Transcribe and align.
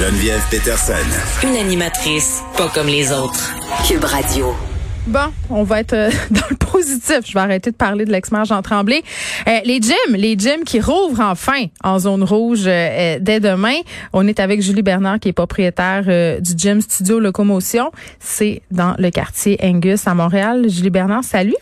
Geneviève 0.00 0.40
Peterson. 0.50 0.94
Une 1.42 1.56
animatrice 1.56 2.40
pas 2.56 2.70
comme 2.74 2.86
les 2.86 3.12
autres. 3.12 3.54
Cube 3.86 4.02
Radio. 4.02 4.54
Bon, 5.06 5.30
on 5.50 5.62
va 5.62 5.80
être 5.80 5.92
euh, 5.92 6.10
dans 6.30 6.40
le 6.48 6.56
positif. 6.56 7.20
Je 7.26 7.34
vais 7.34 7.40
arrêter 7.40 7.70
de 7.70 7.76
parler 7.76 8.06
de 8.06 8.10
l'ex-maire 8.10 8.46
Jean 8.46 8.62
Tremblay. 8.62 9.02
Euh, 9.46 9.58
les 9.66 9.78
gyms, 9.78 10.14
les 10.14 10.38
gyms 10.38 10.64
qui 10.64 10.80
rouvrent 10.80 11.20
enfin 11.20 11.66
en 11.84 11.98
zone 11.98 12.24
rouge 12.24 12.62
euh, 12.64 13.18
dès 13.20 13.40
demain. 13.40 13.76
On 14.14 14.26
est 14.26 14.40
avec 14.40 14.62
Julie 14.62 14.80
Bernard 14.80 15.20
qui 15.20 15.28
est 15.28 15.34
propriétaire 15.34 16.04
du 16.40 16.52
gym 16.56 16.80
Studio 16.80 17.20
Locomotion. 17.20 17.92
C'est 18.20 18.62
dans 18.70 18.94
le 18.98 19.10
quartier 19.10 19.58
Angus 19.62 20.06
à 20.06 20.14
Montréal. 20.14 20.64
Julie 20.70 20.88
Bernard, 20.88 21.24
salut. 21.24 21.56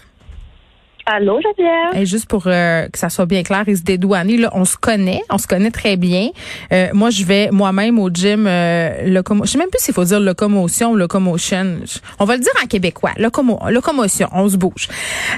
Allô, 1.10 1.40
Geneviève? 1.40 2.02
Et 2.02 2.04
juste 2.04 2.28
pour 2.28 2.42
euh, 2.46 2.86
que 2.88 2.98
ça 2.98 3.08
soit 3.08 3.24
bien 3.24 3.42
clair 3.42 3.64
et 3.66 3.74
se 3.74 3.82
dédouaner, 3.82 4.36
là, 4.36 4.50
on 4.52 4.66
se 4.66 4.76
connaît, 4.76 5.22
on 5.30 5.38
se 5.38 5.46
connaît 5.46 5.70
très 5.70 5.96
bien. 5.96 6.28
Euh, 6.70 6.88
moi, 6.92 7.08
je 7.08 7.24
vais 7.24 7.48
moi-même 7.50 7.98
au 7.98 8.10
gym 8.10 8.46
euh, 8.46 9.06
locomo. 9.06 9.46
Je 9.46 9.52
sais 9.52 9.58
même 9.58 9.70
plus 9.70 9.80
s'il 9.80 9.94
faut 9.94 10.04
dire 10.04 10.20
locomotion 10.20 10.90
ou 10.90 10.96
locomotion. 10.96 11.78
On 12.18 12.26
va 12.26 12.36
le 12.36 12.42
dire 12.42 12.52
en 12.62 12.66
québécois. 12.66 13.12
Locomo 13.16 13.58
locomotion, 13.70 14.28
on 14.34 14.50
se 14.50 14.58
bouge. 14.58 14.88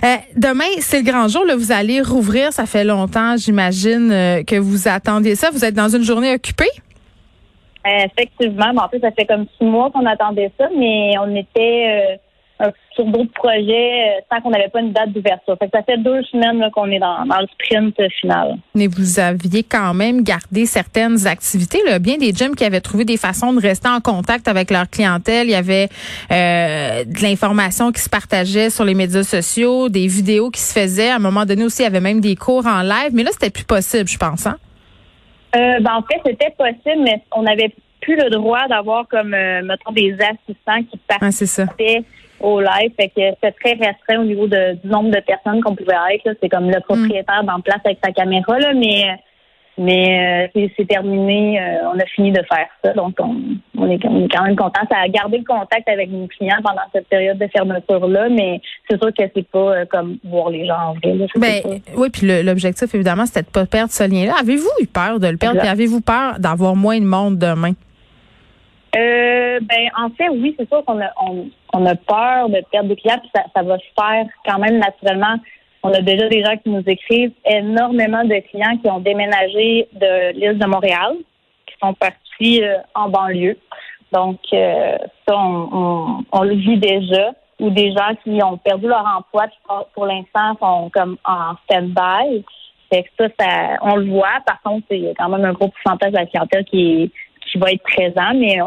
Euh, 0.03 0.17
demain, 0.37 0.65
c'est 0.81 1.03
le 1.03 1.09
grand 1.09 1.29
jour. 1.29 1.45
Là, 1.45 1.55
vous 1.55 1.71
allez 1.71 2.01
rouvrir. 2.01 2.53
Ça 2.53 2.67
fait 2.67 2.83
longtemps, 2.83 3.37
j'imagine, 3.37 4.11
euh, 4.11 4.43
que 4.43 4.57
vous 4.57 4.89
attendiez 4.89 5.37
ça. 5.37 5.51
Vous 5.53 5.65
êtes 5.65 5.75
dans 5.75 5.89
une 5.89 6.03
journée 6.03 6.35
occupée? 6.35 6.71
effectivement. 7.87 8.73
en 8.77 8.89
plus, 8.89 8.99
ça 9.01 9.13
fait 9.13 9.25
comme 9.25 9.47
six 9.57 9.65
mois 9.65 9.91
qu'on 9.91 10.05
attendait 10.05 10.51
ça, 10.59 10.69
mais 10.77 11.13
on 11.19 11.35
était 11.35 12.19
sur 12.95 13.05
d'autres 13.07 13.33
projets 13.33 14.19
euh, 14.19 14.21
sans 14.31 14.41
qu'on 14.41 14.51
n'avait 14.51 14.69
pas 14.69 14.81
une 14.81 14.93
date 14.93 15.13
d'ouverture. 15.13 15.57
ça 15.61 15.83
fait 15.83 15.99
deux 15.99 16.23
semaines 16.25 16.63
qu'on 16.73 16.91
est 16.91 16.99
dans, 16.99 17.25
le 17.25 17.47
sprint 17.55 17.97
final. 18.21 18.57
Mais 18.75 18.87
vous 18.87 19.19
aviez 19.19 19.63
quand 19.63 19.95
même 19.95 20.23
gardé 20.23 20.67
certaines 20.67 21.27
activités. 21.27 21.79
Là. 21.87 21.99
Bien 21.99 22.17
des 22.19 22.33
gyms 22.33 22.55
qui 22.55 22.65
avaient 22.65 22.81
trouvé 22.81 23.05
des 23.05 23.17
façons 23.17 23.53
de 23.53 23.61
rester 23.61 23.89
en 23.89 24.01
contact 24.01 24.49
avec 24.49 24.71
leur 24.71 24.89
clientèle. 24.89 25.47
Il 25.47 25.53
y 25.53 25.55
avait 25.55 25.89
euh, 26.31 27.05
de 27.05 27.23
l'information 27.23 27.93
qui 27.93 28.01
se 28.01 28.11
partageait 28.11 28.71
sur 28.71 28.85
les 28.85 28.95
médias 28.95 29.23
sociaux, 29.23 29.89
des 29.89 30.07
vidéos 30.07 30.51
qui 30.51 30.61
se 30.61 30.79
faisaient. 30.79 31.11
À 31.11 31.17
un 31.17 31.21
moment 31.21 31.45
donné 31.45 31.65
aussi, 31.65 31.83
il 31.83 31.85
y 31.85 31.89
avait 31.89 32.01
même 32.01 32.21
des 32.21 32.37
cours 32.37 32.67
en 32.67 32.83
live. 32.83 33.11
Mais 33.13 33.23
là, 33.23 33.31
c'était 33.33 33.51
plus 33.51 33.65
possible, 33.65 34.09
je 34.09 34.19
pense. 34.19 34.47
Hein? 34.47 34.57
Euh, 35.57 35.81
ben, 35.81 35.95
en 35.95 36.03
fait, 36.03 36.21
c'était 36.25 36.55
possible, 36.57 37.03
mais 37.03 37.23
on 37.33 37.43
n'avait 37.43 37.73
plus 38.01 38.17
le 38.17 38.31
droit 38.31 38.67
d'avoir 38.69 39.07
comme, 39.09 39.31
mettons, 39.31 39.93
des 39.93 40.17
assistants 40.21 40.83
qui 40.91 40.99
participaient. 41.07 42.03
Ah, 42.03 42.21
au 42.41 42.61
live. 42.61 42.93
Fait 42.97 43.09
que 43.09 43.37
c'est 43.43 43.55
très 43.63 43.73
restreint 43.73 44.21
au 44.21 44.25
niveau 44.25 44.47
de, 44.47 44.75
du 44.75 44.89
nombre 44.89 45.11
de 45.11 45.21
personnes 45.21 45.61
qu'on 45.63 45.75
pouvait 45.75 45.97
être. 46.15 46.37
C'est 46.43 46.49
comme 46.49 46.71
le 46.71 46.81
propriétaire 46.81 47.45
en 47.47 47.61
place 47.61 47.81
avec 47.85 47.99
sa 48.03 48.13
caméra, 48.13 48.59
là, 48.59 48.73
mais 48.75 49.05
mais 49.81 50.51
euh, 50.55 50.61
c'est 50.77 50.87
terminé. 50.87 51.59
Euh, 51.59 51.91
on 51.95 51.99
a 51.99 52.05
fini 52.05 52.33
de 52.33 52.43
faire 52.53 52.67
ça. 52.85 52.93
Donc 52.93 53.15
on, 53.19 53.37
on, 53.79 53.91
est, 53.91 53.99
quand 53.99 54.45
même 54.45 54.57
content. 54.57 54.81
Ça 54.91 54.99
a 54.99 55.09
gardé 55.09 55.39
le 55.39 55.45
contact 55.45 55.89
avec 55.89 56.11
nos 56.11 56.27
clients 56.27 56.59
pendant 56.63 56.83
cette 56.93 57.09
période 57.09 57.39
de 57.39 57.47
fermeture-là, 57.47 58.29
mais 58.29 58.61
c'est 58.89 59.01
sûr 59.01 59.11
que 59.17 59.25
c'est 59.35 59.49
pas 59.49 59.59
euh, 59.59 59.85
comme 59.91 60.19
voir 60.25 60.51
les 60.51 60.67
gens 60.67 60.77
en 60.89 60.93
vrai. 60.95 61.27
ben, 61.37 61.81
oui, 61.97 62.11
puis 62.11 62.43
l'objectif, 62.43 62.95
évidemment, 62.95 63.25
c'était 63.25 63.43
de 63.43 63.49
pas 63.49 63.65
perdre 63.65 63.91
ce 63.91 64.05
lien-là. 64.05 64.35
Avez-vous 64.41 64.71
eu 64.83 64.87
peur 64.87 65.19
de 65.19 65.29
le 65.29 65.39
perdre? 65.39 65.61
Avez-vous 65.67 66.03
peur 66.03 66.39
d'avoir 66.39 66.77
moins 66.77 66.99
de 66.99 67.07
monde 67.07 67.39
demain? 67.39 67.73
Euh, 68.97 69.61
ben, 69.61 69.89
en 69.97 70.11
fait, 70.11 70.29
oui, 70.29 70.55
c'est 70.59 70.69
sûr 70.69 70.85
qu'on 70.85 71.01
a, 71.01 71.11
on, 71.73 71.87
a 71.87 71.95
peur 71.95 72.49
de 72.49 72.61
perdre 72.73 72.89
des 72.89 72.97
clients, 72.97 73.19
puis 73.21 73.31
ça, 73.35 73.45
ça 73.55 73.63
va 73.63 73.79
se 73.79 73.85
faire 73.99 74.27
quand 74.45 74.59
même 74.59 74.79
naturellement. 74.79 75.37
On 75.83 75.93
a 75.93 76.01
déjà 76.01 76.29
des 76.29 76.45
gens 76.45 76.57
qui 76.57 76.71
nous 76.71 76.83
écrivent, 76.87 77.33
énormément 77.45 78.25
de 78.25 78.39
clients 78.51 78.77
qui 78.83 78.91
ont 78.91 78.99
déménagé 78.99 79.89
de 79.93 80.33
l'île 80.33 80.59
de 80.59 80.67
Montréal, 80.67 81.15
qui 81.67 81.75
sont 81.81 81.95
partis 81.95 82.63
euh, 82.63 82.79
en 82.95 83.09
banlieue. 83.09 83.57
Donc, 84.13 84.41
euh, 84.53 84.97
ça, 85.27 85.37
on, 85.37 86.25
on, 86.33 86.43
le 86.43 86.55
vit 86.55 86.79
déjà. 86.79 87.31
Ou 87.61 87.71
des 87.71 87.93
gens 87.93 88.15
qui 88.25 88.43
ont 88.43 88.57
perdu 88.57 88.87
leur 88.87 89.07
emploi, 89.07 89.47
qui 89.49 89.59
pour 89.95 90.07
l'instant 90.07 90.57
sont 90.61 90.91
comme 90.93 91.19
en 91.25 91.55
stand-by. 91.65 92.43
Fait 92.91 93.03
que 93.03 93.09
ça, 93.19 93.29
ça, 93.39 93.77
on 93.83 93.97
le 93.97 94.11
voit. 94.11 94.41
Par 94.47 94.61
contre, 94.63 94.87
c'est 94.91 95.15
quand 95.19 95.29
même 95.29 95.45
un 95.45 95.53
gros 95.53 95.69
pourcentage 95.69 96.11
de 96.11 96.17
la 96.17 96.27
clientèle 96.27 96.65
qui, 96.65 97.13
qui 97.47 97.59
va 97.59 97.71
être 97.73 97.83
présent, 97.83 98.33
mais 98.35 98.59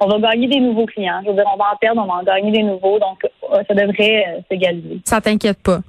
on 0.00 0.08
va 0.08 0.18
gagner 0.18 0.48
des 0.48 0.60
nouveaux 0.60 0.86
clients. 0.86 1.20
Je 1.22 1.28
veux 1.28 1.34
dire, 1.34 1.44
on 1.52 1.56
va 1.56 1.72
en 1.72 1.76
perdre, 1.76 2.02
on 2.02 2.06
va 2.06 2.20
en 2.20 2.22
gagner 2.22 2.50
des 2.50 2.62
nouveaux, 2.62 2.98
donc 2.98 3.24
euh, 3.24 3.62
ça 3.68 3.74
devrait 3.74 4.24
euh, 4.28 4.40
s'égaliser. 4.50 5.00
Ça 5.04 5.20
t'inquiète 5.20 5.62
pas? 5.62 5.80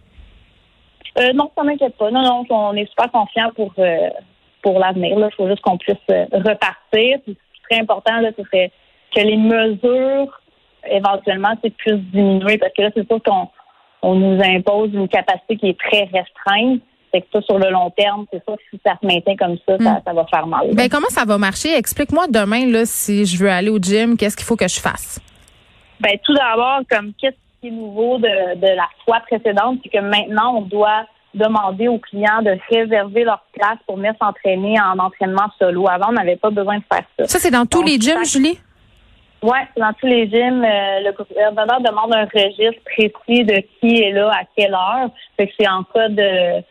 Euh, 1.17 1.33
non, 1.33 1.49
ça 1.57 1.63
m'inquiète 1.63 1.97
pas. 1.97 2.11
Non, 2.11 2.21
non, 2.21 2.45
on 2.49 2.75
est 2.75 2.89
super 2.89 3.11
confiants 3.11 3.51
pour 3.55 3.73
pour 4.61 4.79
l'avenir. 4.79 5.17
Il 5.17 5.35
faut 5.35 5.47
juste 5.47 5.61
qu'on 5.61 5.77
puisse 5.77 5.97
repartir. 6.07 7.19
Ce 7.25 7.31
qui 7.31 7.37
serait 7.63 7.81
important, 7.81 8.19
là, 8.19 8.29
ce 8.37 8.43
serait 8.43 8.71
que 9.13 9.21
les 9.21 9.37
mesures 9.37 10.39
éventuellement 10.89 11.55
puissent 11.77 11.95
diminuer 12.13 12.57
parce 12.57 12.73
que 12.73 12.81
là, 12.83 12.89
c'est 12.95 13.07
sûr 13.07 13.21
qu'on 13.23 13.47
on 14.03 14.15
nous 14.15 14.41
impose 14.41 14.93
une 14.93 15.07
capacité 15.07 15.57
qui 15.57 15.69
est 15.69 15.79
très 15.79 16.09
restreinte. 16.13 16.81
C'est 17.13 17.21
que 17.21 17.27
ça, 17.33 17.41
sur 17.41 17.59
le 17.59 17.69
long 17.69 17.89
terme, 17.91 18.25
c'est 18.31 18.41
ça, 18.45 18.53
si 18.69 18.79
ça 18.85 18.93
se 19.01 19.05
maintient 19.05 19.35
comme 19.35 19.57
ça, 19.67 19.77
ça, 19.77 20.11
hmm. 20.11 20.15
va 20.15 20.25
faire 20.25 20.47
mal. 20.47 20.69
Ben, 20.73 20.89
comment 20.89 21.09
ça 21.09 21.25
va 21.25 21.37
marcher? 21.37 21.75
Explique-moi 21.75 22.27
demain, 22.29 22.65
là, 22.67 22.85
si 22.85 23.25
je 23.25 23.37
veux 23.37 23.49
aller 23.49 23.69
au 23.69 23.79
gym, 23.79 24.17
qu'est-ce 24.17 24.37
qu'il 24.37 24.45
faut 24.45 24.55
que 24.55 24.67
je 24.67 24.79
fasse? 24.79 25.19
Ben, 25.99 26.17
tout 26.23 26.33
d'abord, 26.33 26.81
comme 26.89 27.11
qu'est-ce 27.19 27.35
qui 27.61 27.67
est 27.67 27.71
nouveau 27.71 28.17
de, 28.17 28.55
de 28.55 28.75
la 28.75 28.87
fois 29.05 29.19
précédente, 29.27 29.79
c'est 29.83 29.89
que 29.89 30.03
maintenant, 30.03 30.57
on 30.57 30.61
doit 30.61 31.05
demander 31.33 31.87
aux 31.87 31.99
clients 31.99 32.41
de 32.41 32.57
réserver 32.69 33.23
leur 33.23 33.43
place 33.53 33.77
pour 33.85 33.97
venir 33.97 34.13
s'entraîner 34.21 34.75
en 34.79 34.99
entraînement 34.99 35.49
solo. 35.59 35.87
Avant, 35.87 36.09
on 36.09 36.13
n'avait 36.13 36.35
pas 36.35 36.49
besoin 36.49 36.77
de 36.77 36.83
faire 36.91 37.05
ça. 37.17 37.27
Ça, 37.27 37.39
c'est 37.39 37.51
dans 37.51 37.65
tous 37.65 37.83
les 37.83 37.99
gyms, 37.99 38.25
Julie? 38.25 38.59
Oui, 39.43 39.57
dans 39.75 39.93
tous 39.93 40.05
les 40.05 40.29
gyms, 40.29 40.63
euh, 40.63 40.99
le 40.99 41.11
gouverneur 41.13 41.81
demande 41.81 42.13
un 42.13 42.25
registre 42.25 42.81
précis 42.85 43.43
de 43.43 43.63
qui 43.79 44.01
est 44.01 44.11
là 44.11 44.29
à 44.29 44.43
quelle 44.55 44.73
heure. 44.73 45.09
Fait 45.35 45.47
que 45.47 45.53
c'est 45.59 45.67
en 45.67 45.83
cas 45.83 46.09
de 46.09 46.61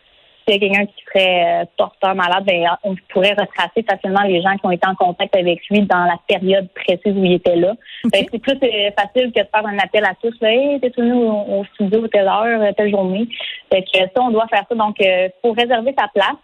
s'il 0.44 0.54
y 0.54 0.56
a 0.56 0.68
quelqu'un 0.68 0.86
qui 0.86 1.04
serait 1.04 1.62
euh, 1.62 1.64
porteur 1.76 2.14
malade, 2.14 2.44
ben, 2.44 2.66
on 2.82 2.94
pourrait 3.08 3.32
retracer 3.32 3.84
facilement 3.88 4.22
les 4.22 4.42
gens 4.42 4.56
qui 4.56 4.66
ont 4.66 4.70
été 4.70 4.86
en 4.86 4.94
contact 4.94 5.34
avec 5.36 5.60
lui 5.68 5.82
dans 5.82 6.04
la 6.04 6.16
période 6.26 6.68
précise 6.74 7.16
où 7.16 7.24
il 7.24 7.34
était 7.34 7.56
là. 7.56 7.74
Ben, 8.04 8.24
c'est 8.30 8.38
plus 8.38 8.58
euh, 8.62 8.90
facile 8.98 9.32
que 9.32 9.40
de 9.40 9.48
faire 9.52 9.66
un 9.66 9.78
appel 9.78 10.04
à 10.04 10.14
tous. 10.20 10.34
Là, 10.40 10.52
hey, 10.52 10.80
t'es 10.80 10.92
venu 10.96 11.12
au, 11.12 11.64
studio 11.74 12.06
telle 12.08 12.28
heure, 12.28 12.74
telle 12.76 12.90
journée. 12.90 13.28
Fait 13.72 13.82
que 13.82 13.98
ça, 13.98 14.22
on 14.22 14.30
doit 14.30 14.46
faire 14.48 14.64
ça. 14.68 14.74
Donc, 14.74 14.96
il 15.00 15.06
euh, 15.06 15.28
faut 15.42 15.52
réserver 15.52 15.94
sa 15.98 16.08
place. 16.08 16.36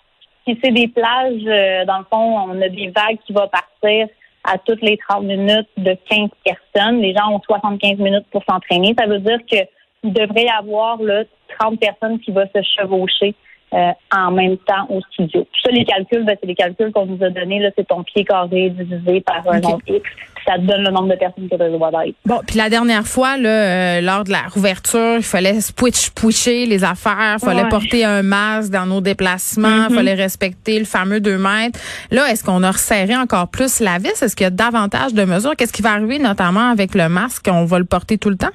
Si 0.47 0.59
c'est 0.63 0.73
des 0.73 0.87
plages, 0.87 1.87
dans 1.87 1.99
le 1.99 2.05
fond, 2.05 2.39
on 2.39 2.63
a 2.63 2.69
des 2.69 2.93
vagues 2.95 3.19
qui 3.27 3.33
vont 3.33 3.49
partir 3.49 4.07
à 4.45 4.59
toutes 4.59 4.81
les 4.81 4.97
30 4.97 5.25
minutes 5.25 5.69
de 5.77 5.97
15 6.09 6.29
personnes. 6.45 7.01
Les 7.01 7.13
gens 7.15 7.33
ont 7.33 7.41
75 7.41 7.99
minutes 7.99 8.27
pour 8.31 8.45
s'entraîner. 8.49 8.95
Ça 8.97 9.07
veut 9.07 9.19
dire 9.19 9.41
que 9.51 9.59
il 10.05 10.13
devrait 10.13 10.45
y 10.45 10.49
avoir 10.49 11.03
là, 11.03 11.25
30 11.59 11.81
personnes 11.81 12.21
qui 12.21 12.31
vont 12.31 12.49
se 12.55 12.63
chevaucher 12.63 13.35
euh, 13.75 13.91
en 14.15 14.31
même 14.31 14.57
temps 14.59 14.87
au 14.89 15.01
studio. 15.13 15.45
Ça, 15.63 15.71
les 15.73 15.85
calculs, 15.85 16.25
ben, 16.25 16.37
c'est 16.41 16.47
les 16.47 16.55
calculs 16.55 16.93
qu'on 16.93 17.07
nous 17.07 17.23
a 17.23 17.31
donnés. 17.31 17.59
Là, 17.59 17.71
c'est 17.77 17.87
ton 17.87 18.05
pied 18.05 18.25
carré 18.25 18.71
divisé 18.71 19.21
par 19.23 19.43
un 19.49 19.59
nombre 19.59 19.81
X. 19.89 20.09
Ça 20.47 20.55
te 20.55 20.61
donne 20.61 20.85
le 20.85 20.91
nombre 20.93 21.09
de 21.09 21.17
personnes 21.17 21.49
que 21.49 21.57
tu 21.57 21.77
dois 21.77 22.07
être. 22.07 22.15
Bon, 22.25 22.41
puis 22.47 22.57
la 22.57 22.71
dernière 22.71 23.05
fois, 23.05 23.37
là, 23.37 23.49
euh, 23.49 24.01
lors 24.01 24.23
de 24.23 24.31
la 24.31 24.43
rouverture, 24.43 25.17
il 25.17 25.25
fallait 25.25 25.61
switch 25.61 26.11
pusher 26.11 26.67
les 26.67 26.85
affaires, 26.85 27.39
il 27.43 27.45
fallait 27.45 27.69
porter 27.69 28.05
un 28.05 28.23
masque 28.23 28.71
dans 28.71 28.87
nos 28.87 29.01
déplacements, 29.01 29.69
il 29.69 29.93
mm-hmm. 29.93 29.97
fallait 29.97 30.15
respecter 30.15 30.79
le 30.79 30.85
fameux 30.85 31.19
2 31.19 31.37
mètres. 31.37 31.81
Là, 32.13 32.31
est-ce 32.31 32.45
qu'on 32.45 32.63
a 32.63 32.71
resserré 32.71 33.17
encore 33.17 33.49
plus 33.49 33.81
la 33.81 33.99
vis? 33.99 34.23
Est-ce 34.23 34.37
qu'il 34.37 34.45
y 34.45 34.47
a 34.47 34.51
davantage 34.51 35.13
de 35.13 35.25
mesures? 35.25 35.57
Qu'est-ce 35.57 35.73
qui 35.73 35.83
va 35.83 35.91
arriver 35.91 36.21
notamment 36.21 36.71
avec 36.71 36.95
le 36.95 37.09
masque? 37.09 37.49
On 37.51 37.65
va 37.65 37.81
le 37.81 37.85
porter 37.85 38.17
tout 38.17 38.31
le 38.31 38.37
temps? 38.37 38.53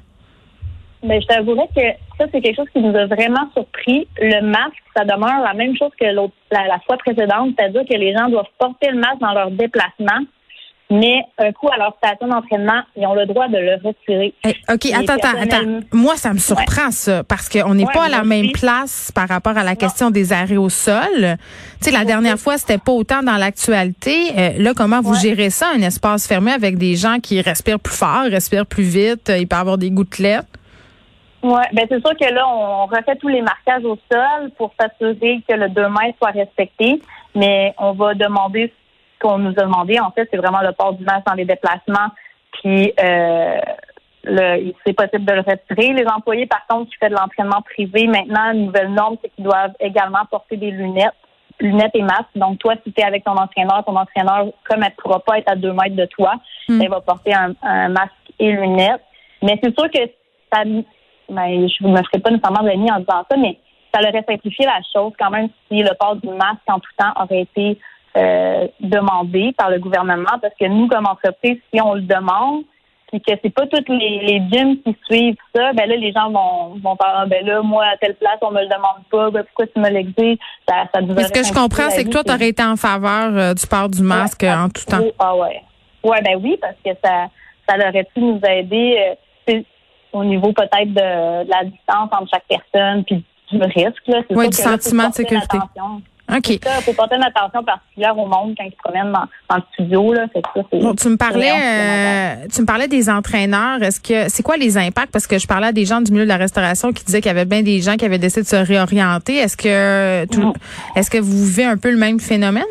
Mais 1.02 1.20
je 1.20 1.26
t'avouerais 1.26 1.68
que 1.74 1.82
ça, 2.18 2.26
c'est 2.32 2.40
quelque 2.40 2.56
chose 2.56 2.70
qui 2.72 2.80
nous 2.80 2.96
a 2.96 3.06
vraiment 3.06 3.50
surpris. 3.54 4.06
Le 4.20 4.40
masque, 4.42 4.82
ça 4.96 5.04
demeure 5.04 5.42
la 5.44 5.54
même 5.54 5.76
chose 5.76 5.90
que 5.98 6.06
l'autre, 6.06 6.34
la, 6.50 6.78
fois 6.86 6.96
précédente, 6.98 7.54
c'est-à-dire 7.58 7.82
que 7.88 7.96
les 7.96 8.14
gens 8.14 8.28
doivent 8.28 8.46
porter 8.58 8.90
le 8.90 8.98
masque 8.98 9.20
dans 9.20 9.32
leur 9.32 9.50
déplacement. 9.50 10.20
mais 10.90 11.22
un 11.38 11.50
coup 11.52 11.68
à 11.72 11.78
leur 11.78 11.96
station 11.96 12.28
d'entraînement, 12.28 12.82
ils 12.96 13.06
ont 13.06 13.14
le 13.14 13.24
droit 13.24 13.48
de 13.48 13.56
le 13.56 13.74
retirer. 13.82 14.34
OK, 14.68 14.86
attends, 14.92 15.14
attends, 15.14 15.40
attends. 15.40 15.80
Moi, 15.92 16.16
ça 16.16 16.34
me 16.34 16.38
surprend, 16.38 16.90
ça, 16.90 17.24
parce 17.24 17.48
qu'on 17.48 17.74
n'est 17.74 17.86
pas 17.86 18.04
à 18.04 18.08
la 18.08 18.24
même 18.24 18.52
place 18.52 19.10
par 19.12 19.26
rapport 19.26 19.56
à 19.56 19.64
la 19.64 19.74
question 19.74 20.10
des 20.10 20.32
arrêts 20.32 20.58
au 20.58 20.68
sol. 20.68 21.36
Tu 21.80 21.86
sais, 21.86 21.90
la 21.90 22.04
dernière 22.04 22.38
fois, 22.38 22.58
c'était 22.58 22.78
pas 22.78 22.92
autant 22.92 23.22
dans 23.22 23.38
l'actualité. 23.38 24.32
Euh, 24.36 24.50
là, 24.58 24.72
comment 24.76 25.00
vous 25.00 25.14
gérez 25.14 25.50
ça, 25.50 25.70
un 25.74 25.80
espace 25.80 26.28
fermé 26.28 26.52
avec 26.52 26.76
des 26.76 26.94
gens 26.94 27.18
qui 27.20 27.40
respirent 27.40 27.80
plus 27.80 27.96
fort, 27.96 28.24
respirent 28.24 28.66
plus 28.66 28.84
vite, 28.84 29.30
euh, 29.30 29.38
il 29.38 29.48
peut 29.48 29.56
avoir 29.56 29.78
des 29.78 29.90
gouttelettes? 29.90 30.46
Oui, 31.42 31.62
ben 31.72 31.86
c'est 31.88 32.00
sûr 32.00 32.16
que 32.16 32.32
là, 32.32 32.46
on 32.48 32.86
refait 32.86 33.16
tous 33.16 33.28
les 33.28 33.42
marquages 33.42 33.84
au 33.84 33.98
sol 34.10 34.50
pour 34.56 34.72
s'assurer 34.78 35.42
que 35.48 35.54
le 35.54 35.68
2 35.68 35.88
mètres 35.88 36.18
soit 36.18 36.30
respecté, 36.30 37.02
mais 37.34 37.74
on 37.78 37.92
va 37.92 38.14
demander 38.14 38.68
ce 38.68 39.18
qu'on 39.26 39.38
nous 39.38 39.50
a 39.50 39.62
demandé. 39.62 39.98
En 39.98 40.12
fait, 40.12 40.28
c'est 40.30 40.36
vraiment 40.36 40.60
le 40.60 40.72
port 40.72 40.92
du 40.92 41.04
masque 41.04 41.26
dans 41.26 41.34
les 41.34 41.44
déplacements, 41.44 42.10
puis 42.52 42.92
euh, 43.02 43.58
le, 44.22 44.72
c'est 44.86 44.92
possible 44.92 45.24
de 45.24 45.32
le 45.32 45.40
retirer. 45.40 45.92
Les 45.92 46.06
employés, 46.06 46.46
par 46.46 46.64
contre, 46.68 46.90
qui 46.90 46.96
font 47.00 47.08
de 47.08 47.14
l'entraînement 47.14 47.62
privé, 47.62 48.06
maintenant, 48.06 48.52
une 48.52 48.66
nouvelle 48.66 48.92
norme, 48.92 49.16
c'est 49.20 49.30
qu'ils 49.30 49.44
doivent 49.44 49.74
également 49.80 50.24
porter 50.30 50.56
des 50.56 50.70
lunettes, 50.70 51.10
lunettes 51.58 51.94
et 51.94 52.02
masques. 52.02 52.36
Donc, 52.36 52.60
toi, 52.60 52.74
si 52.84 52.92
tu 52.92 53.00
es 53.00 53.04
avec 53.04 53.24
ton 53.24 53.36
entraîneur, 53.36 53.82
ton 53.84 53.96
entraîneur, 53.96 54.46
comme 54.68 54.84
elle 54.84 54.92
ne 54.96 55.02
pourra 55.02 55.18
pas 55.18 55.38
être 55.38 55.50
à 55.50 55.56
deux 55.56 55.72
mètres 55.72 55.96
de 55.96 56.06
toi, 56.06 56.34
hmm. 56.68 56.80
elle 56.80 56.88
va 56.88 57.00
porter 57.00 57.34
un, 57.34 57.52
un 57.62 57.88
masque 57.88 58.12
et 58.38 58.52
lunettes. 58.52 59.02
Mais 59.42 59.58
c'est 59.60 59.76
sûr 59.76 59.90
que 59.90 59.98
ça 60.52 60.62
ben, 61.28 61.68
je 61.68 61.86
ne 61.86 61.92
me 61.92 62.02
ferai 62.02 62.18
pas 62.20 62.30
nécessairement 62.30 62.62
de 62.62 62.70
en 62.70 63.00
disant 63.00 63.24
ça, 63.30 63.36
mais 63.36 63.58
ça 63.94 64.00
aurait 64.00 64.24
simplifié 64.28 64.66
la 64.66 64.80
chose 64.92 65.12
quand 65.18 65.30
même 65.30 65.48
si 65.68 65.82
le 65.82 65.90
port 65.98 66.16
du 66.16 66.28
masque 66.28 66.62
en 66.68 66.78
tout 66.78 66.90
temps 66.98 67.12
aurait 67.22 67.42
été 67.42 67.78
euh, 68.16 68.66
demandé 68.80 69.52
par 69.56 69.70
le 69.70 69.78
gouvernement, 69.78 70.38
parce 70.40 70.54
que 70.58 70.66
nous, 70.66 70.88
comme 70.88 71.06
entreprise, 71.06 71.58
si 71.72 71.80
on 71.80 71.94
le 71.94 72.02
demande, 72.02 72.64
puis 73.10 73.20
que 73.20 73.32
c'est 73.42 73.50
pas 73.50 73.66
tous 73.66 73.92
les, 73.92 74.20
les 74.20 74.42
gyms 74.50 74.78
qui 74.82 74.96
suivent 75.04 75.36
ça, 75.54 75.72
ben 75.74 75.86
là, 75.86 75.96
les 75.96 76.12
gens 76.12 76.30
vont, 76.30 76.78
vont 76.82 76.96
faire, 76.96 77.14
ah, 77.14 77.26
ben 77.26 77.44
là, 77.44 77.60
moi, 77.60 77.84
à 77.84 77.96
telle 77.98 78.14
place, 78.14 78.38
on 78.40 78.50
me 78.50 78.60
le 78.60 78.68
demande 78.68 79.04
pas, 79.10 79.30
ben 79.30 79.44
pourquoi 79.44 79.66
tu 79.66 79.80
me 79.80 79.90
l'exiges? 79.90 80.38
Ça, 80.66 80.84
ça 80.94 81.00
Ce 81.00 81.32
que 81.32 81.46
je 81.46 81.52
comprends, 81.52 81.90
c'est 81.90 82.04
que 82.04 82.10
toi, 82.10 82.24
tu 82.24 82.32
aurais 82.32 82.48
été 82.48 82.62
en 82.62 82.76
faveur 82.76 83.36
euh, 83.36 83.54
du 83.54 83.66
port 83.66 83.90
du 83.90 84.02
masque 84.02 84.44
en 84.44 84.68
tout 84.68 84.84
temps. 84.84 85.04
Ah 85.18 85.36
ouais. 85.36 85.62
Ouais, 86.02 86.20
ben 86.22 86.40
oui, 86.42 86.58
parce 86.60 86.76
que 86.84 86.90
ça, 87.04 87.28
ça 87.68 87.76
aurait 87.76 88.04
pu 88.14 88.20
nous 88.20 88.40
aider. 88.48 88.96
Euh, 88.98 89.14
au 90.12 90.24
niveau 90.24 90.52
peut-être 90.52 90.92
de, 90.92 91.48
la 91.48 91.64
distance 91.64 92.10
entre 92.12 92.28
chaque 92.30 92.44
personne, 92.48 93.04
puis 93.04 93.24
du 93.50 93.62
risque. 93.62 94.06
Là. 94.06 94.22
Oui, 94.30 94.48
du 94.48 94.56
sentiment 94.56 95.08
de 95.08 95.14
sécurité. 95.14 95.58
OK. 96.34 96.48
Il 96.48 96.82
faut 96.82 96.92
porter 96.94 97.16
une 97.16 97.24
attention 97.24 97.62
particulière 97.62 98.16
au 98.16 98.26
monde 98.26 98.54
quand 98.56 98.64
ils 98.64 98.70
se 98.70 98.76
promènent 98.82 99.12
dans, 99.12 99.26
dans 99.50 99.56
le 99.56 99.62
studio. 99.72 100.12
Là. 100.14 100.26
bon, 100.72 100.94
tu 100.94 101.08
me 101.08 101.16
parlais 101.16 101.50
euh, 101.50 102.46
tu 102.52 102.62
me 102.62 102.66
parlais 102.66 102.88
des 102.88 103.10
entraîneurs. 103.10 103.82
Est-ce 103.82 104.00
que 104.00 104.30
c'est 104.30 104.42
quoi 104.42 104.56
les 104.56 104.78
impacts? 104.78 105.12
Parce 105.12 105.26
que 105.26 105.38
je 105.38 105.46
parlais 105.46 105.66
à 105.66 105.72
des 105.72 105.84
gens 105.84 106.00
du 106.00 106.12
milieu 106.12 106.24
de 106.24 106.28
la 106.28 106.36
restauration 106.36 106.92
qui 106.92 107.04
disaient 107.04 107.20
qu'il 107.20 107.30
y 107.30 107.34
avait 107.34 107.44
bien 107.44 107.62
des 107.62 107.80
gens 107.80 107.96
qui 107.96 108.04
avaient 108.04 108.18
décidé 108.18 108.42
de 108.42 108.46
se 108.46 108.56
réorienter. 108.56 109.36
Est-ce 109.36 109.56
que 109.56 110.26
tout, 110.32 110.54
est-ce 110.96 111.10
que 111.10 111.18
vous 111.18 111.44
vivez 111.44 111.64
un 111.64 111.76
peu 111.76 111.90
le 111.90 111.98
même 111.98 112.20
phénomène? 112.20 112.62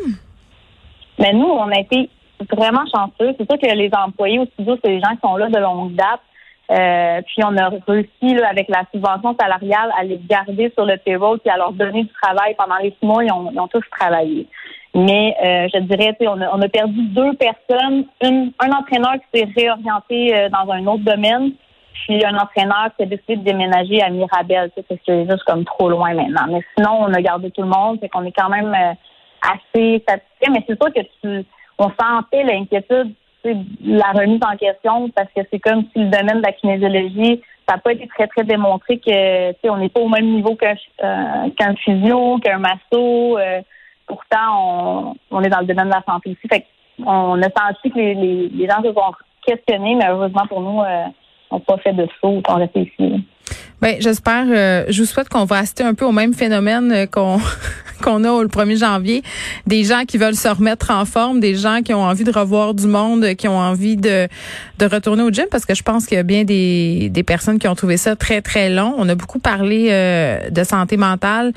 Mais 1.18 1.32
nous, 1.32 1.46
on 1.46 1.68
a 1.68 1.78
été 1.78 2.08
vraiment 2.50 2.84
chanceux. 2.92 3.34
C'est 3.38 3.48
sûr 3.48 3.60
que 3.60 3.76
les 3.76 3.90
employés 3.92 4.40
au 4.40 4.46
studio, 4.46 4.76
c'est 4.82 4.90
des 4.90 5.00
gens 5.00 5.12
qui 5.12 5.20
sont 5.22 5.36
là 5.36 5.48
de 5.48 5.58
longue 5.58 5.94
date. 5.94 6.20
Euh, 6.72 7.20
puis 7.26 7.44
on 7.44 7.56
a 7.56 7.70
réussi 7.86 8.34
là, 8.34 8.48
avec 8.48 8.68
la 8.68 8.84
subvention 8.92 9.36
salariale 9.38 9.90
à 9.98 10.04
les 10.04 10.18
garder 10.26 10.72
sur 10.74 10.86
le 10.86 10.96
payroll 10.96 11.38
et 11.44 11.50
à 11.50 11.56
leur 11.58 11.72
donner 11.72 12.04
du 12.04 12.12
travail 12.22 12.54
pendant 12.56 12.76
les 12.76 12.90
six 12.90 13.06
mois. 13.06 13.22
Ils 13.22 13.32
ont, 13.32 13.50
ils 13.52 13.60
ont 13.60 13.68
tous 13.68 13.84
travaillé. 13.90 14.46
Mais 14.94 15.36
euh, 15.44 15.68
je 15.72 15.80
dirais, 15.80 16.16
on 16.20 16.40
a, 16.40 16.50
on 16.54 16.62
a 16.62 16.68
perdu 16.68 17.02
deux 17.08 17.34
personnes. 17.34 18.06
Une, 18.22 18.52
un 18.58 18.70
entraîneur 18.70 19.14
qui 19.14 19.40
s'est 19.40 19.48
réorienté 19.54 20.34
euh, 20.34 20.48
dans 20.48 20.70
un 20.72 20.86
autre 20.86 21.04
domaine, 21.04 21.52
puis 21.92 22.24
un 22.24 22.36
entraîneur 22.36 22.90
qui 22.96 23.02
a 23.02 23.06
décidé 23.06 23.36
de 23.36 23.44
déménager 23.44 24.02
à 24.02 24.08
Mirabel. 24.08 24.70
Tu 24.76 24.82
sais, 24.88 25.00
c'est 25.06 25.24
juste 25.28 25.44
comme 25.44 25.64
trop 25.64 25.90
loin 25.90 26.14
maintenant. 26.14 26.46
Mais 26.48 26.60
sinon, 26.76 26.98
on 27.00 27.12
a 27.12 27.20
gardé 27.20 27.50
tout 27.50 27.62
le 27.62 27.68
monde. 27.68 27.98
C'est 28.00 28.08
qu'on 28.08 28.24
est 28.24 28.32
quand 28.32 28.48
même 28.48 28.74
assez 29.42 30.02
satisfait. 30.08 30.50
Mais 30.50 30.64
c'est 30.66 30.80
sûr 30.80 30.92
que 30.92 31.00
tu 31.20 31.44
on 31.78 31.90
sentait 32.00 32.44
l'inquiétude 32.44 33.14
la 33.44 34.12
remise 34.12 34.40
en 34.44 34.56
question 34.56 35.08
parce 35.10 35.28
que 35.34 35.40
c'est 35.50 35.58
comme 35.58 35.84
si 35.92 35.98
le 35.98 36.10
domaine 36.10 36.38
de 36.38 36.46
la 36.46 36.52
kinésiologie, 36.52 37.42
ça 37.68 37.74
n'a 37.74 37.78
pas 37.80 37.92
été 37.92 38.06
très, 38.08 38.26
très 38.26 38.44
démontré 38.44 38.98
que 38.98 39.68
on 39.68 39.76
n'est 39.76 39.88
pas 39.88 40.00
au 40.00 40.08
même 40.08 40.26
niveau 40.26 40.54
qu'un 40.56 40.74
euh, 41.02 41.50
qu'un 41.56 41.74
physio, 41.76 42.38
qu'un 42.38 42.58
masso. 42.58 43.38
Euh, 43.38 43.60
pourtant, 44.06 45.14
on, 45.30 45.42
est 45.42 45.48
dans 45.48 45.60
le 45.60 45.66
domaine 45.66 45.86
de 45.88 45.94
la 45.94 46.02
santé 46.06 46.30
ici. 46.30 46.48
Fait 46.48 46.66
on 47.04 47.40
a 47.40 47.48
senti 47.50 47.90
que 47.90 47.98
les, 47.98 48.48
les, 48.48 48.68
gens 48.68 48.82
se 48.82 48.92
sont 48.92 49.12
questionnés, 49.46 49.94
mais 49.94 50.08
heureusement 50.08 50.46
pour 50.46 50.60
nous, 50.60 50.80
euh, 50.80 51.04
on 51.50 51.56
n'a 51.56 51.60
pas 51.60 51.78
fait 51.78 51.92
de 51.92 52.06
saut, 52.20 52.42
on 52.48 52.54
reste 52.54 52.76
ici. 52.76 53.24
Ben, 53.82 53.96
j'espère, 53.98 54.46
je 54.46 55.02
vous 55.02 55.06
souhaite 55.08 55.28
qu'on 55.28 55.44
va 55.44 55.58
assister 55.58 55.82
un 55.82 55.92
peu 55.92 56.04
au 56.04 56.12
même 56.12 56.34
phénomène 56.34 57.06
qu'on 57.08 57.40
qu'on 58.02 58.24
a 58.24 58.42
le 58.42 58.48
1er 58.48 58.78
janvier, 58.78 59.22
des 59.66 59.84
gens 59.84 60.04
qui 60.06 60.18
veulent 60.18 60.36
se 60.36 60.48
remettre 60.48 60.90
en 60.90 61.06
forme, 61.06 61.40
des 61.40 61.54
gens 61.54 61.80
qui 61.82 61.94
ont 61.94 62.02
envie 62.02 62.24
de 62.24 62.32
revoir 62.32 62.74
du 62.74 62.86
monde, 62.86 63.34
qui 63.34 63.48
ont 63.48 63.58
envie 63.58 63.96
de, 63.96 64.28
de 64.78 64.86
retourner 64.86 65.22
au 65.22 65.30
gym, 65.30 65.46
parce 65.50 65.64
que 65.64 65.74
je 65.74 65.82
pense 65.82 66.04
qu'il 66.06 66.16
y 66.16 66.20
a 66.20 66.24
bien 66.24 66.44
des, 66.44 67.08
des 67.10 67.22
personnes 67.22 67.58
qui 67.58 67.68
ont 67.68 67.74
trouvé 67.74 67.96
ça 67.96 68.16
très, 68.16 68.42
très 68.42 68.68
long. 68.68 68.94
On 68.98 69.08
a 69.08 69.14
beaucoup 69.14 69.38
parlé 69.38 69.88
euh, 69.90 70.50
de 70.50 70.64
santé 70.64 70.96
mentale. 70.96 71.52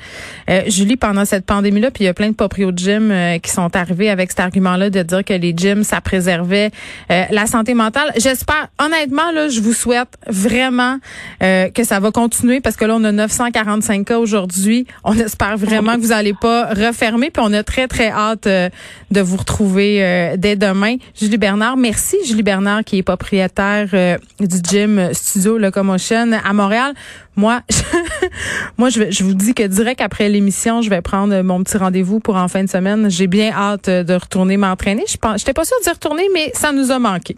Euh, 0.48 0.62
Julie, 0.68 0.96
pendant 0.96 1.24
cette 1.24 1.44
pandémie-là, 1.44 1.90
puis 1.90 2.04
il 2.04 2.06
y 2.06 2.10
a 2.10 2.14
plein 2.14 2.30
de 2.30 2.34
proprios 2.34 2.72
de 2.72 2.78
gym 2.78 3.10
euh, 3.10 3.38
qui 3.38 3.50
sont 3.50 3.74
arrivés 3.74 4.08
avec 4.08 4.30
cet 4.30 4.40
argument-là 4.40 4.90
de 4.90 5.02
dire 5.02 5.24
que 5.24 5.34
les 5.34 5.52
gyms, 5.54 5.82
ça 5.82 6.00
préservait 6.00 6.70
la 7.08 7.46
santé 7.46 7.74
mentale. 7.74 8.12
J'espère, 8.16 8.68
honnêtement, 8.78 9.32
là, 9.32 9.48
je 9.48 9.60
vous 9.60 9.72
souhaite 9.72 10.16
vraiment 10.28 10.98
que 11.40 11.84
ça 11.84 11.98
va 11.98 12.10
continuer, 12.16 12.62
parce 12.62 12.76
que 12.76 12.86
là, 12.86 12.96
on 12.96 13.04
a 13.04 13.12
945 13.12 14.06
cas 14.06 14.18
aujourd'hui. 14.18 14.86
On 15.04 15.12
espère 15.18 15.58
vraiment 15.58 15.96
que 15.96 16.00
vous 16.00 16.12
allez 16.12 16.32
pas 16.32 16.68
refermer. 16.68 17.30
Puis 17.30 17.42
on 17.44 17.52
a 17.52 17.62
très, 17.62 17.88
très 17.88 18.08
hâte 18.08 18.46
euh, 18.46 18.70
de 19.10 19.20
vous 19.20 19.36
retrouver 19.36 20.02
euh, 20.02 20.36
dès 20.38 20.56
demain. 20.56 20.96
Julie 21.14 21.36
Bernard, 21.36 21.76
merci. 21.76 22.16
Julie 22.26 22.42
Bernard, 22.42 22.84
qui 22.84 22.96
est 22.96 23.02
propriétaire 23.02 23.90
euh, 23.92 24.16
du 24.40 24.56
gym 24.66 25.10
Studio 25.12 25.58
Locomotion 25.58 26.32
à 26.32 26.54
Montréal. 26.54 26.94
Moi, 27.36 27.60
je, 27.68 27.82
moi, 28.78 28.88
je, 28.88 29.10
je 29.10 29.22
vous 29.22 29.34
dis 29.34 29.52
que 29.52 29.64
direct 29.64 30.00
après 30.00 30.30
l'émission, 30.30 30.80
je 30.80 30.88
vais 30.88 31.02
prendre 31.02 31.42
mon 31.42 31.62
petit 31.62 31.76
rendez-vous 31.76 32.18
pour 32.20 32.36
en 32.36 32.48
fin 32.48 32.64
de 32.64 32.70
semaine. 32.70 33.10
J'ai 33.10 33.26
bien 33.26 33.52
hâte 33.52 33.90
de 33.90 34.14
retourner 34.14 34.56
m'entraîner. 34.56 35.04
Je 35.06 35.18
n'étais 35.32 35.52
pas 35.52 35.66
sûre 35.66 35.76
d'y 35.84 35.90
retourner, 35.90 36.26
mais 36.32 36.50
ça 36.54 36.72
nous 36.72 36.90
a 36.90 36.98
manqué. 36.98 37.36